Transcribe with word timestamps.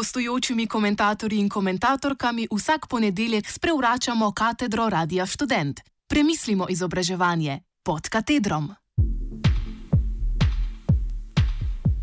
gostujočimi 0.00 0.66
komentatorji 0.66 1.38
in 1.38 1.48
komentatorkami 1.48 2.48
vsak 2.56 2.86
ponedeljek 2.88 3.50
sprevračamo 3.50 4.32
katedro 4.32 4.88
Radia 4.88 5.26
Student. 5.26 5.80
Premislimo 6.08 6.66
izobraževanje 6.68 7.60
pod 7.84 8.08
katedrom. 8.08 8.70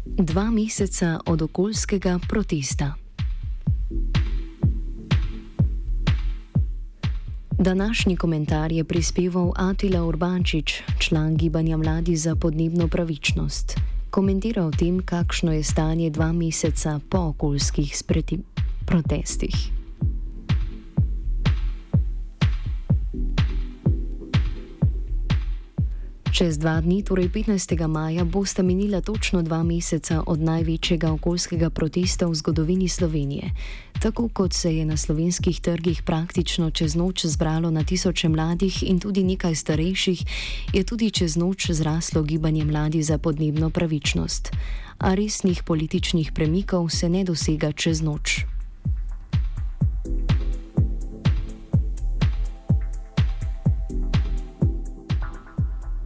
Dva 0.05 0.43
meseca 0.51 1.19
od 1.25 1.41
okoljskega 1.41 2.19
protesta. 2.29 2.93
Današnji 7.59 8.15
komentar 8.15 8.71
je 8.71 8.83
prispeval 8.83 9.51
Atila 9.55 10.03
Urbančič, 10.03 10.81
član 10.99 11.37
gibanja 11.37 11.77
Mladi 11.77 12.15
za 12.15 12.35
podnebno 12.35 12.87
pravičnost. 12.87 13.96
Komentira 14.17 14.65
o 14.65 14.71
tem, 14.73 14.97
kakšno 14.97 15.53
je 15.53 15.61
stanje 15.61 16.09
dva 16.09 16.33
meseca 16.33 16.97
po 17.05 17.29
okoljskih 17.29 17.93
protestih. 18.89 19.76
Čez 26.27 26.59
dva 26.59 26.83
dni, 26.83 27.07
torej 27.07 27.31
15. 27.31 27.87
maja, 27.87 28.23
bosta 28.27 28.63
minila 28.63 29.01
točno 29.01 29.41
dva 29.41 29.63
meseca 29.63 30.23
od 30.27 30.39
največjega 30.39 31.11
okoljskega 31.11 31.69
protesta 31.69 32.27
v 32.27 32.35
zgodovini 32.35 32.89
Slovenije. 32.89 33.51
Tako 33.99 34.27
kot 34.29 34.53
se 34.53 34.75
je 34.75 34.85
na 34.85 34.97
slovenskih 34.97 35.61
trgih 35.61 36.03
praktično 36.03 36.71
čez 36.71 36.95
noč 36.95 37.25
zbralo 37.25 37.71
na 37.71 37.83
tisoče 37.83 38.29
mladih 38.29 38.83
in 38.83 38.99
tudi 38.99 39.23
nekaj 39.23 39.55
starejših, 39.55 40.19
je 40.73 40.83
tudi 40.83 41.11
čez 41.11 41.37
noč 41.37 41.71
zraslo 41.71 42.21
gibanje 42.23 42.65
mladi 42.65 43.03
za 43.03 43.17
podnebno 43.17 43.69
pravičnost. 43.69 44.51
A 44.97 45.13
resnih 45.13 45.63
političnih 45.63 46.31
premikov 46.31 46.89
se 46.89 47.09
ne 47.09 47.23
dosega 47.23 47.71
čez 47.71 48.01
noč. 48.01 48.56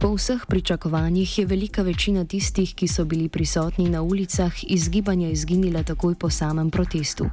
Po 0.02 0.14
vseh 0.14 0.46
pričakovanjih 0.48 1.38
je 1.38 1.46
velika 1.46 1.82
večina 1.82 2.24
tistih, 2.24 2.74
ki 2.74 2.88
so 2.88 3.04
bili 3.04 3.28
prisotni 3.28 3.88
na 3.88 4.02
ulicah, 4.02 4.52
iz 4.62 4.88
gibanja 4.88 5.28
izginila 5.28 5.82
takoj 5.82 6.14
po 6.14 6.30
samem 6.30 6.70
protestu. 6.70 7.26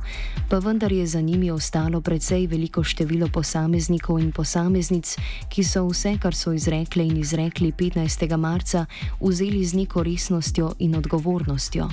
Pa 0.49 0.59
vendar 0.59 0.91
je 0.91 1.07
za 1.07 1.21
njimi 1.21 1.51
ostalo 1.51 2.01
precej 2.01 2.47
veliko 2.47 2.83
število 2.83 3.27
posameznikov 3.33 4.19
in 4.19 4.31
posameznic, 4.31 5.15
ki 5.49 5.63
so 5.63 5.87
vse, 5.87 6.17
kar 6.21 6.35
so 6.35 6.53
izrekle 6.53 7.07
in 7.07 7.17
izrekli 7.17 7.71
15. 7.71 8.37
marca, 8.37 8.85
vzeli 9.19 9.65
z 9.65 9.73
neko 9.73 10.03
resnostjo 10.03 10.73
in 10.79 10.95
odgovornostjo. 10.95 11.89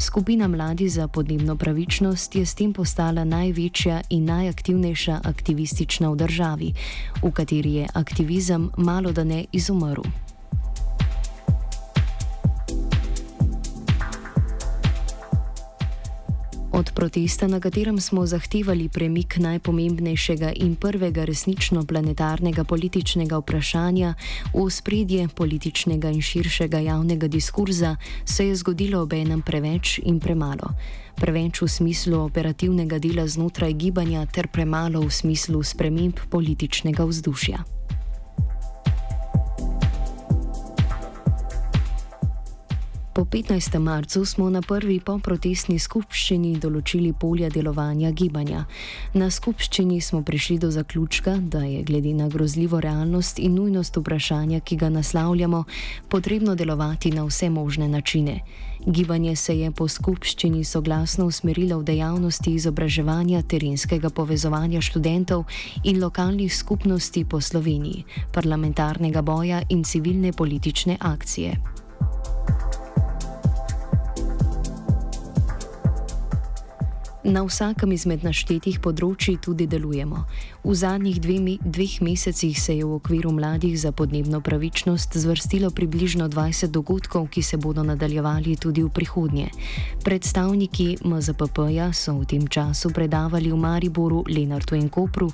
Skupina 0.00 0.48
Mladi 0.48 0.88
za 0.88 1.08
podnebno 1.08 1.56
pravičnost 1.56 2.34
je 2.34 2.46
s 2.46 2.54
tem 2.54 2.72
postala 2.72 3.24
največja 3.24 4.00
in 4.10 4.24
najaktivnejša 4.24 5.20
aktivistična 5.24 6.10
v 6.10 6.16
državi, 6.16 6.72
v 7.22 7.30
kateri 7.30 7.74
je 7.74 7.88
aktivizem 7.94 8.70
malo 8.76 9.12
da 9.12 9.24
ne 9.24 9.44
izumrl. 9.52 10.15
Od 16.76 16.92
protesta, 16.92 17.46
na 17.48 17.60
katerem 17.60 18.00
smo 18.00 18.26
zahtevali 18.26 18.88
premik 18.88 19.38
najpomembnejšega 19.40 20.50
in 20.60 20.74
prvega 20.76 21.24
resnično 21.24 21.86
planetarnega 21.88 22.64
političnega 22.64 23.38
vprašanja 23.40 24.14
v 24.52 24.64
spredje 24.70 25.28
političnega 25.28 26.10
in 26.12 26.20
širšega 26.20 26.78
javnega 26.78 27.28
diskurza, 27.32 27.96
se 28.24 28.48
je 28.48 28.56
zgodilo 28.56 29.00
ob 29.02 29.12
enem 29.12 29.42
preveč 29.42 29.98
in 30.04 30.20
premalo. 30.20 30.74
Preveč 31.16 31.62
v 31.62 31.68
smislu 31.68 32.20
operativnega 32.20 32.98
dela 32.98 33.24
znotraj 33.26 33.72
gibanja, 33.72 34.26
ter 34.26 34.48
premalo 34.52 35.00
v 35.00 35.10
smislu 35.10 35.62
sprememb 35.62 36.20
političnega 36.28 37.08
vzdušja. 37.08 37.75
Po 43.16 43.24
15. 43.24 43.78
marcu 43.78 44.24
smo 44.24 44.50
na 44.50 44.60
prvi 44.60 44.98
poprotestni 45.00 45.78
skupščini 45.80 46.58
določili 46.60 47.14
polja 47.16 47.48
delovanja 47.48 48.10
gibanja. 48.12 48.66
Na 49.16 49.30
skupščini 49.32 50.02
smo 50.04 50.20
prišli 50.20 50.58
do 50.60 50.68
zaključka, 50.70 51.38
da 51.40 51.62
je 51.64 51.78
glede 51.88 52.12
na 52.12 52.26
grozljivo 52.28 52.76
realnost 52.84 53.40
in 53.40 53.54
nujnost 53.56 53.96
vprašanja, 53.96 54.60
ki 54.60 54.76
ga 54.76 54.90
naslavljamo, 54.92 55.62
potrebno 56.12 56.54
delovati 56.60 57.14
na 57.16 57.24
vse 57.24 57.48
možne 57.48 57.88
načine. 57.88 58.42
Gibanje 58.84 59.32
se 59.36 59.56
je 59.62 59.72
po 59.72 59.88
skupščini 59.88 60.60
soglasno 60.64 61.30
usmerilo 61.32 61.80
v 61.80 61.88
dejavnosti 61.94 62.52
izobraževanja 62.52 63.40
terenskega 63.48 64.12
povezovanja 64.12 64.84
študentov 64.84 65.48
in 65.84 66.04
lokalnih 66.04 66.52
skupnosti 66.52 67.24
po 67.24 67.40
Sloveniji, 67.40 68.04
parlamentarnega 68.36 69.24
boja 69.24 69.62
in 69.72 69.88
civilne 69.88 70.36
politične 70.36 71.00
akcije. 71.00 71.85
Na 77.26 77.40
vsakem 77.42 77.90
izmed 77.90 78.22
naštetih 78.22 78.76
področji 78.78 79.32
tudi 79.42 79.64
delujemo. 79.66 80.20
V 80.62 80.74
zadnjih 80.78 81.16
dve, 81.18 81.56
dveh 81.58 81.94
mesecih 82.06 82.54
se 82.54 82.76
je 82.78 82.84
v 82.86 82.98
okviru 83.00 83.32
mladih 83.34 83.74
za 83.74 83.90
podnebno 83.90 84.38
pravičnost 84.46 85.16
zvrstilo 85.18 85.72
približno 85.74 86.28
20 86.30 86.70
dogodkov, 86.70 87.26
ki 87.34 87.42
se 87.42 87.58
bodo 87.58 87.82
nadaljevali 87.82 88.54
tudi 88.54 88.84
v 88.86 88.92
prihodnje. 88.94 89.48
Predstavniki 90.06 91.02
MZPP-ja 91.02 91.90
so 91.90 92.14
v 92.20 92.30
tem 92.30 92.46
času 92.46 92.94
predavali 92.94 93.50
v 93.50 93.58
Mariboru, 93.58 94.22
Lenartu 94.30 94.78
in 94.78 94.86
Kopru, 94.86 95.32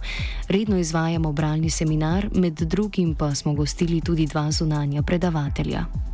redno 0.48 0.80
izvajamo 0.80 1.28
bralni 1.36 1.68
seminar, 1.68 2.30
med 2.32 2.56
drugim 2.56 3.12
pa 3.12 3.34
smo 3.36 3.52
gostili 3.52 4.00
tudi 4.00 4.24
dva 4.24 4.48
zunanja 4.48 5.04
predavatelja. 5.04 6.11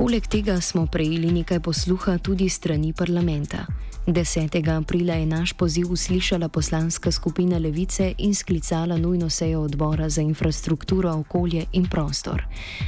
Poleg 0.00 0.24
tega 0.32 0.54
smo 0.64 0.86
prejeli 0.88 1.28
nekaj 1.28 1.60
posluha 1.60 2.14
tudi 2.24 2.48
strani 2.48 2.94
parlamenta. 2.96 3.66
10. 4.06 4.76
aprila 4.78 5.14
je 5.14 5.26
naš 5.26 5.52
poziv 5.52 5.92
uslišala 5.92 6.48
poslanska 6.48 7.12
skupina 7.12 7.58
Levice 7.58 8.14
in 8.18 8.34
sklicala 8.34 8.96
nujno 8.96 9.30
sejo 9.30 9.60
odbora 9.60 10.08
za 10.08 10.22
infrastrukturo, 10.22 11.12
okolje 11.12 11.64
in 11.72 11.86
prostor. 11.86 12.44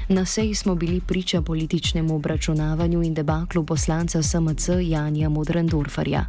Na 0.09 0.25
seji 0.27 0.55
smo 0.55 0.75
bili 0.75 1.01
priča 1.01 1.43
političnemu 1.43 2.17
obračunavanju 2.17 3.03
in 3.03 3.15
debaklu 3.15 3.65
poslanca 3.65 4.23
SMC 4.23 4.69
Janja 4.83 5.29
Modrendorfarja. 5.29 6.27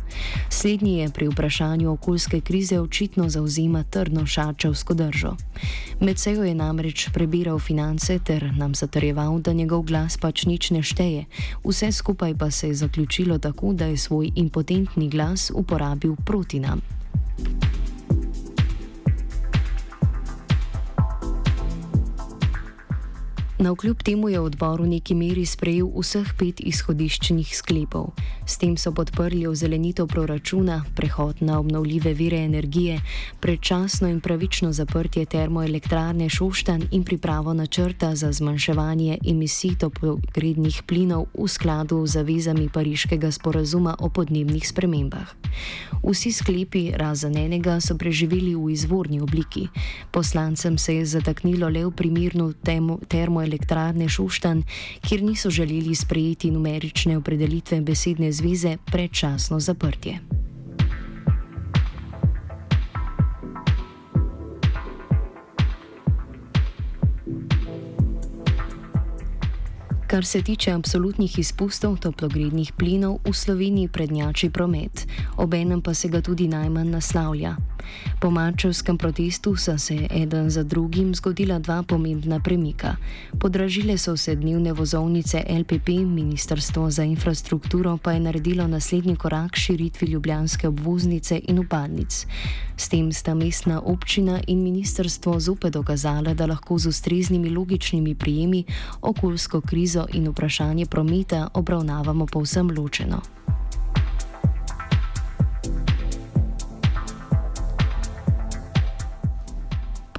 Slednji 0.50 0.98
je 0.98 1.10
pri 1.10 1.28
vprašanju 1.28 1.92
okoljske 1.92 2.42
krize 2.42 2.80
očitno 2.80 3.30
zauzima 3.30 3.84
trdno 3.84 4.26
šačevsko 4.26 4.94
držo. 4.94 5.36
Med 6.00 6.20
sejo 6.20 6.44
je 6.44 6.56
namreč 6.56 7.10
prebiral 7.14 7.60
finance 7.60 8.20
ter 8.20 8.54
nam 8.58 8.76
zatrjeval, 8.76 9.40
da 9.40 9.54
njegov 9.54 9.82
glas 9.82 10.18
pač 10.18 10.46
nič 10.46 10.72
ne 10.72 10.84
šteje, 10.84 11.26
vse 11.64 11.92
skupaj 11.92 12.36
pa 12.38 12.52
se 12.52 12.68
je 12.68 12.74
zaključilo 12.74 13.38
tako, 13.38 13.74
da 13.74 13.86
je 13.86 13.98
svoj 13.98 14.32
impotentni 14.36 14.73
potentni 14.74 15.10
glas 15.10 15.52
uporabil 15.54 16.16
proti 16.26 16.60
nam. 16.60 16.82
Na 23.64 23.72
vkljub 23.72 24.04
temu 24.04 24.30
je 24.30 24.40
odbor 24.40 24.82
v 24.82 24.88
neki 24.88 25.16
meri 25.16 25.46
sprejel 25.48 25.88
vseh 25.96 26.28
pet 26.36 26.60
izhodiščnih 26.60 27.48
sklepov. 27.56 28.10
S 28.44 28.60
tem 28.60 28.74
so 28.76 28.92
podprli 28.92 29.46
ozelenitev 29.48 30.10
proračuna, 30.12 30.82
prehod 30.96 31.40
na 31.40 31.62
obnovljive 31.64 32.12
vire 32.14 32.42
energije, 32.44 32.98
predčasno 33.40 34.10
in 34.12 34.20
pravično 34.20 34.74
zaprtje 34.76 35.24
termoelektrarne 35.26 36.28
Šoštan 36.30 36.90
in 36.92 37.06
pripravo 37.08 37.54
načrta 37.54 38.12
za 38.16 38.34
zmanjševanje 38.36 39.18
emisij 39.24 39.78
toplogrednih 39.80 40.84
plinov 40.84 41.32
v 41.32 41.48
skladu 41.48 42.04
z 42.04 42.20
zavezami 42.20 42.68
Pariškega 42.68 43.32
sporazuma 43.32 43.96
o 44.00 44.10
podnebnih 44.10 44.68
spremembah. 44.68 45.32
Vsi 46.04 46.36
sklepi, 46.36 46.92
razen 47.00 47.38
enega, 47.40 47.80
so 47.80 47.96
preživeli 47.96 48.60
v 48.60 48.76
izvorni 48.76 49.22
obliki. 49.24 49.70
Poslancem 50.12 50.78
se 50.78 51.00
je 51.00 51.06
zataknilo 51.06 51.70
le 51.70 51.86
v 51.88 51.96
primernu 51.96 52.52
termoelektrarne 53.08 53.53
elektrarne 53.54 54.10
Šuštan, 54.10 54.64
kjer 55.06 55.24
niso 55.24 55.50
želeli 55.50 55.96
sprejeti 55.96 56.52
numerične 56.52 57.18
opredelitve 57.18 57.82
besedne 57.82 58.32
zveze 58.32 58.78
predčasno 58.92 59.60
zaprtje. 59.60 60.20
Kar 70.08 70.26
se 70.26 70.42
tiče 70.42 70.72
absolutnih 70.72 71.40
izpustov 71.40 71.98
toplogrednih 71.98 72.74
plinov, 72.78 73.18
v 73.26 73.34
Sloveniji 73.34 73.88
prednjači 73.88 74.50
promet, 74.50 75.08
obenem 75.38 75.82
pa 75.82 75.94
se 75.94 76.10
ga 76.10 76.22
tudi 76.22 76.48
najmanj 76.48 76.90
naslavlja. 76.90 77.73
Po 78.20 78.32
mačevskem 78.32 78.98
protestu 78.98 79.56
so 79.56 79.78
se 79.78 80.08
eden 80.12 80.50
za 80.50 80.64
drugim 80.64 81.16
zgodila 81.16 81.60
dva 81.60 81.84
pomembna 81.84 82.40
premika. 82.40 82.96
Podražile 83.40 83.98
so 83.98 84.18
se 84.18 84.36
dnevne 84.36 84.74
vozovnice 84.74 85.44
LPP, 85.50 85.88
Ministrstvo 85.88 86.92
za 86.92 87.04
infrastrukturo 87.04 87.98
pa 87.98 88.12
je 88.12 88.20
naredilo 88.20 88.68
naslednji 88.68 89.16
korak 89.16 89.56
širitvi 89.56 90.08
ljubljanske 90.08 90.68
obvoznice 90.68 91.42
in 91.48 91.60
upadnic. 91.60 92.28
S 92.78 92.90
tem 92.90 93.12
sta 93.12 93.34
mestna 93.34 93.82
občina 93.82 94.40
in 94.48 94.64
ministrstvo 94.64 95.40
zopet 95.40 95.74
dokazala, 95.74 96.34
da 96.34 96.46
lahko 96.46 96.78
z 96.78 96.88
ustreznimi 96.88 97.50
logičnimi 97.50 98.16
prijemi 98.16 98.64
okoljsko 99.02 99.62
krizo 99.62 100.08
in 100.14 100.28
vprašanje 100.28 100.86
prometa 100.86 101.50
obravnavamo 101.54 102.26
povsem 102.26 102.72
ločeno. 102.78 103.43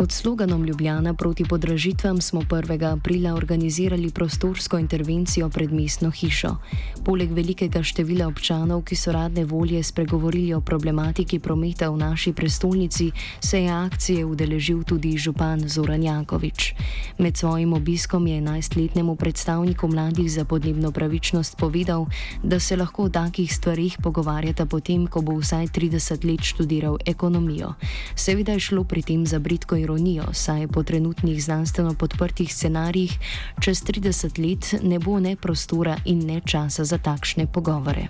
Pod 0.04 0.12
sloganom 0.12 0.64
Ljubljana 0.64 1.14
proti 1.14 1.44
podražitvam 1.44 2.20
smo 2.20 2.40
1. 2.40 2.92
aprila 2.92 3.34
organizirali 3.34 4.10
prostorsko 4.10 4.78
intervencijo 4.78 5.48
pred 5.48 5.72
mestno 5.72 6.10
hišo. 6.10 6.56
Poleg 7.04 7.32
velikega 7.32 7.82
števila 7.82 8.26
občanov, 8.28 8.82
ki 8.84 8.96
so 8.96 9.12
radne 9.12 9.44
volje 9.44 9.82
spregovorili 9.82 10.54
o 10.54 10.60
problematiki 10.60 11.38
prometa 11.38 11.88
v 11.88 11.96
naši 11.96 12.32
prestolnici, 12.32 13.10
se 13.40 13.62
je 13.62 13.70
akcije 13.70 14.24
udeležil 14.24 14.82
tudi 14.82 15.16
župan 15.18 15.68
Zoran 15.68 16.02
Jakovič. 16.02 16.74
Med 17.18 17.36
svojim 17.36 17.72
obiskom 17.72 18.26
je 18.26 18.42
11-letnemu 18.42 19.16
predstavniku 19.16 19.88
mladih 19.88 20.32
za 20.32 20.44
podnebno 20.44 20.92
pravičnost 20.92 21.56
povedal, 21.56 22.06
da 22.42 22.60
se 22.60 22.76
lahko 22.76 23.02
o 23.02 23.08
takih 23.08 23.54
stvarih 23.54 23.96
pogovarjata 24.02 24.66
potem, 24.66 25.06
ko 25.06 25.22
bo 25.22 25.40
vsaj 25.40 25.66
30 25.66 26.28
let 26.28 26.44
študiral 26.44 26.98
ekonomijo. 27.06 27.72
Seveda 28.14 28.52
je 28.52 28.60
šlo 28.60 28.84
pri 28.84 29.02
tem 29.02 29.26
za 29.26 29.38
britko 29.38 29.76
ironijo, 29.76 29.93
saj 30.32 30.66
po 30.68 30.82
trenutnih 30.82 31.44
znanstveno 31.44 31.94
podprtih 31.94 32.54
scenarijih 32.54 33.18
čez 33.60 33.82
30 33.82 34.38
let 34.38 34.82
ne 34.82 34.98
bo 34.98 35.20
ne 35.20 35.36
prostora 35.36 35.96
in 36.04 36.26
ne 36.26 36.40
časa 36.40 36.84
za 36.84 36.98
takšne 36.98 37.46
pogovore. 37.46 38.08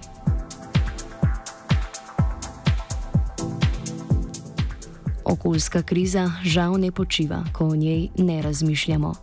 Okoljska 5.25 5.83
kriza 5.83 6.31
žal 6.43 6.81
ne 6.81 6.93
počiva, 6.93 7.45
ko 7.53 7.69
o 7.69 7.77
njej 7.77 8.09
ne 8.19 8.43
razmišljamo 8.43 9.15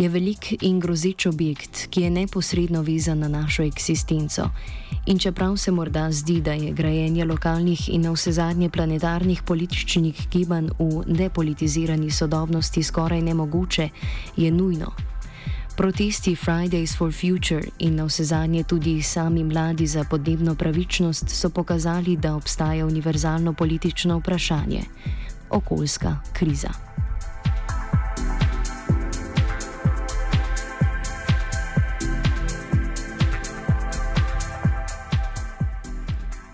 je 0.00 0.08
velik 0.08 0.62
in 0.62 0.80
grozeč 0.80 1.26
objekt, 1.26 1.86
ki 1.90 2.00
je 2.00 2.10
neposredno 2.10 2.80
vezan 2.82 3.18
na 3.18 3.28
našo 3.28 3.62
eksistenco. 3.62 4.48
In 5.06 5.18
čeprav 5.18 5.56
se 5.56 5.70
morda 5.70 6.12
zdi, 6.12 6.40
da 6.40 6.52
je 6.52 6.72
grajenje 6.72 7.24
lokalnih 7.24 7.88
in 7.88 8.00
na 8.00 8.12
vse 8.12 8.32
zadnje 8.32 8.70
planetarnih 8.70 9.42
političnih 9.42 10.28
gibanj 10.30 10.70
v 10.78 11.04
depolitizirani 11.06 12.10
sodobnosti 12.10 12.82
skoraj 12.82 13.22
nemogoče, 13.22 13.88
je 14.36 14.50
nujno. 14.50 14.92
Protesti 15.76 16.36
Fridays 16.36 16.96
for 16.96 17.12
Future 17.12 17.68
in 17.78 17.96
na 17.96 18.04
vse 18.04 18.24
zadnje 18.24 18.64
tudi 18.64 19.02
sami 19.02 19.44
mladi 19.44 19.86
za 19.86 20.04
podnebno 20.04 20.54
pravičnost 20.54 21.28
so 21.28 21.50
pokazali, 21.50 22.16
da 22.16 22.36
obstaja 22.36 22.86
univerzalno 22.86 23.52
politično 23.52 24.18
vprašanje: 24.18 24.82
okoljska 25.50 26.16
kriza. 26.32 26.90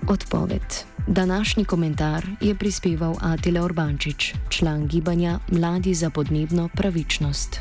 Odpoved. 0.09 0.63
Današnji 1.07 1.65
komentar 1.65 2.27
je 2.41 2.55
prispeval 2.55 3.15
Atila 3.21 3.65
Urbančič, 3.65 4.35
član 4.49 4.87
gibanja 4.87 5.39
Mladi 5.49 5.95
za 5.95 6.11
podnebno 6.11 6.69
pravičnost. 6.75 7.61